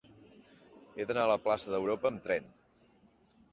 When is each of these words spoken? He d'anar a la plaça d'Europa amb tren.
He 0.95 1.05
d'anar 1.11 1.27
a 1.27 1.31
la 1.33 1.37
plaça 1.45 1.73
d'Europa 1.75 2.11
amb 2.13 2.25
tren. 2.27 2.51